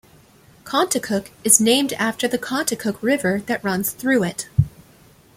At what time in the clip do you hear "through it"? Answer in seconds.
3.91-4.49